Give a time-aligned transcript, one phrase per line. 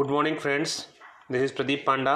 [0.00, 0.86] Good morning, friends.
[1.28, 2.14] This is Pradeep Panda,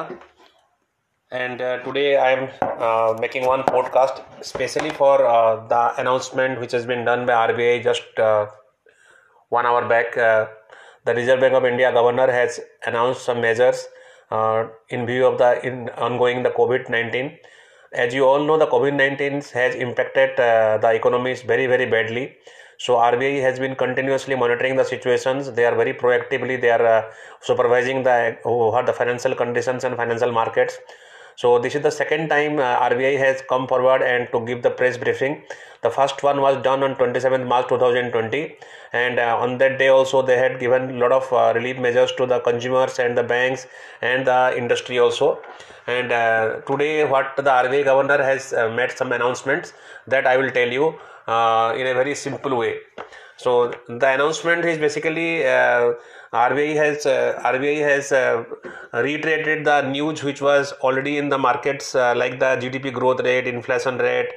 [1.30, 6.72] and uh, today I am uh, making one podcast specially for uh, the announcement which
[6.72, 8.46] has been done by RBI just uh,
[9.50, 10.16] one hour back.
[10.16, 10.46] Uh,
[11.04, 13.86] the Reserve Bank of India governor has announced some measures
[14.30, 17.36] uh, in view of the in ongoing the COVID nineteen.
[17.92, 22.36] As you all know, the COVID nineteen has impacted the economies very very badly
[22.84, 25.50] so RBI has been continuously monitoring the situations.
[25.58, 26.60] They are very proactively.
[26.60, 27.02] They are uh,
[27.40, 30.74] supervising the what the financial conditions and financial markets.
[31.36, 34.70] So this is the second time uh, RBI has come forward and to give the
[34.70, 35.42] press briefing.
[35.82, 38.56] The first one was done on 27th March 2020,
[38.92, 42.12] and uh, on that day also they had given a lot of uh, relief measures
[42.12, 43.66] to the consumers and the banks
[44.00, 45.42] and the industry also.
[45.86, 49.74] And uh, today, what the RBI governor has uh, made some announcements
[50.06, 50.94] that I will tell you
[51.26, 52.78] uh, in a very simple way.
[53.36, 55.44] So the announcement is basically
[56.34, 58.42] RBI has uh, RBI has uh,
[58.92, 63.46] reiterated the news which was already in the markets uh, like the GDP growth rate,
[63.46, 64.30] inflation rate,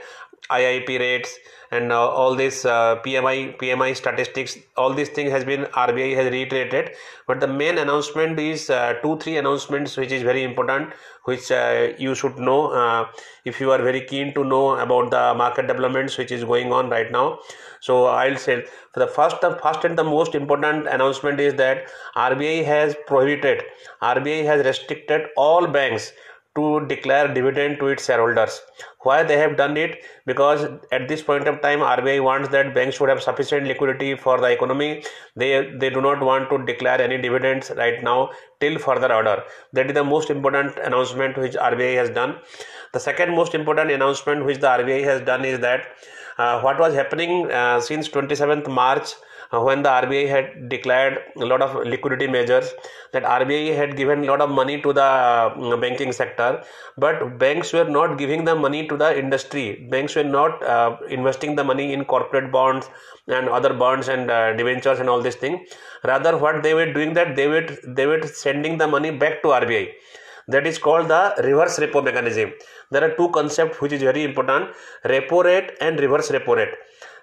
[0.51, 1.37] IIP rates,
[1.71, 4.57] and uh, all this uh, PMI PMI statistics.
[4.77, 6.91] All these things has been RBI has reiterated,
[7.27, 10.93] but the main announcement is uh, two three announcements which is very important,
[11.25, 13.07] which uh, you should know uh,
[13.43, 16.89] if you are very keen to know about the market developments which is going on
[16.89, 17.39] right now.
[17.81, 21.87] So I'll say for the first the first and the most important announcement is that
[22.15, 23.63] RBI has prohibited
[24.01, 26.13] RBI has restricted all banks
[26.57, 28.61] to declare dividend to its shareholders.
[29.07, 30.03] Why they have done it?
[30.25, 34.39] Because at this point of time, RBI wants that banks should have sufficient liquidity for
[34.41, 35.03] the economy.
[35.35, 35.51] They
[35.83, 38.17] they do not want to declare any dividends right now
[38.59, 39.37] till further order.
[39.73, 42.37] That is the most important announcement which RBI has done.
[42.93, 45.87] The second most important announcement which the RBI has done is that
[46.37, 49.13] what was happening uh, since 27th March
[49.51, 52.71] uh, when the RBI had declared a lot of liquidity measures,
[53.13, 56.63] that RBI had given a lot of money to the uh, banking sector,
[56.97, 59.87] but banks were not giving the money to the industry.
[59.89, 62.89] Banks were not uh, investing the money in corporate bonds
[63.27, 65.65] and other bonds and uh, debentures and all this thing.
[66.03, 69.49] Rather, what they were doing that they were they were sending the money back to
[69.49, 69.93] RBI
[70.47, 72.53] that is called the reverse repo mechanism.
[72.91, 74.69] There are two concepts which is very important
[75.05, 76.73] repo rate and reverse repo rate.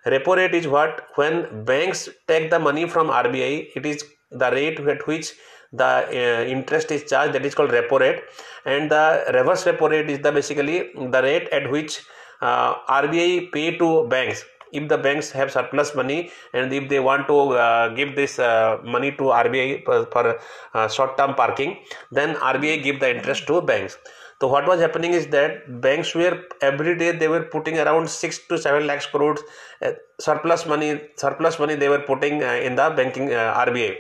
[0.07, 1.09] Repo rate is what?
[1.15, 5.33] When banks take the money from rbi it is the rate at which
[5.73, 8.23] the uh, interest is charged that is called repo rate.
[8.65, 12.01] And the reverse repo rate is the basically the rate at which
[12.43, 14.45] uh, rbi pay to banks
[14.79, 17.37] if the banks have surplus money and if they want to
[17.67, 20.39] uh, give this uh, money to RBI for, for
[20.75, 21.79] uh, short term parking,
[22.11, 23.99] then RBI give the interest to banks.
[24.41, 28.41] So what was happening is that banks were every day they were putting around six
[28.49, 29.41] to seven lakhs crores
[29.81, 33.97] uh, surplus money surplus money they were putting uh, in the banking uh, RBI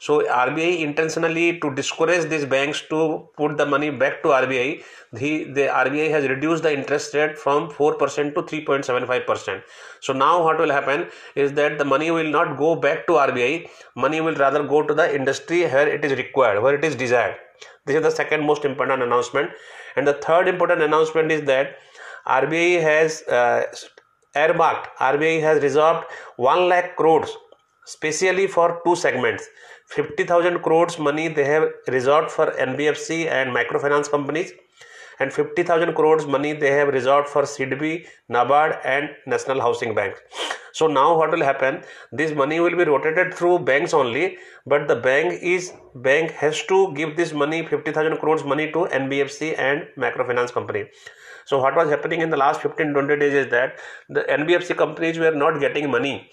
[0.00, 5.44] so RBI intentionally to discourage these banks to put the money back to RBI, the,
[5.44, 9.62] the RBI has reduced the interest rate from 4% to 3.75%.
[10.00, 13.68] So now what will happen is that the money will not go back to RBI,
[13.94, 17.36] money will rather go to the industry where it is required, where it is desired.
[17.84, 19.50] This is the second most important announcement.
[19.96, 21.76] And the third important announcement is that
[22.26, 23.64] RBI has uh,
[24.34, 26.06] earmarked, RBI has reserved
[26.36, 27.36] 1 lakh crores
[27.84, 29.48] specially for two segments
[29.96, 34.52] 50000 crores money they have reserved for nbfc and microfinance companies
[35.18, 37.92] and 50000 crores money they have reserved for sidbi
[38.36, 40.14] nabard and national housing bank.
[40.72, 41.82] So now what will happen?
[42.12, 46.94] This money will be rotated through banks only but the bank is bank has to
[46.94, 50.84] give this money 50000 crores money to nbfc and microfinance company.
[51.46, 55.18] So what was happening in the last 15 20 days is that the nbfc companies
[55.18, 56.30] were not getting money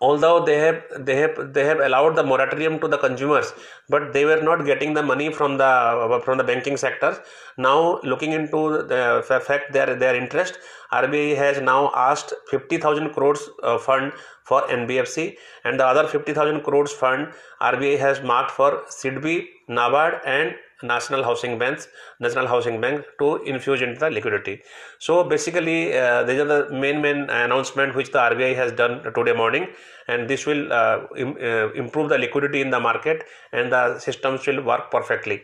[0.00, 3.52] although they have they have they have allowed the moratorium to the consumers
[3.88, 7.18] but they were not getting the money from the from the banking sector.
[7.56, 10.58] Now looking into the fact their their interest
[10.92, 14.12] rbi has now asked 50000 crores uh, fund
[14.44, 17.28] for nbfc and the other 50000 crores fund
[17.60, 19.36] rbi has marked for sidbi
[19.68, 21.88] nabard and national housing banks
[22.20, 24.62] national housing bank to infuse into the liquidity.
[24.98, 29.32] So basically uh, these are the main main announcement which the rbi has done today
[29.32, 29.68] morning
[30.08, 34.46] and this will uh, Im- uh, improve the liquidity in the market and the systems
[34.46, 35.42] will work perfectly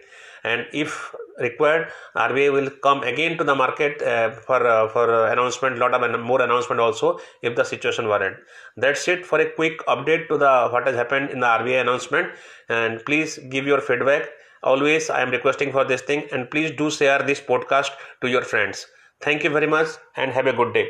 [0.50, 5.32] and if required RBI will come again to the market uh, for uh, for uh,
[5.32, 8.37] announcement lot of more announcement also if the situation warrant.
[8.76, 12.28] That's it for a quick update to the what has happened in the RBI announcement.
[12.69, 14.28] And please give your feedback.
[14.62, 16.25] Always i am requesting for this thing.
[16.32, 17.90] And please do share this podcast
[18.22, 18.87] to your friends.
[19.20, 20.88] Thank you very much and have a good day